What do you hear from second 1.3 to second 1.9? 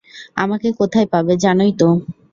জানোই তো।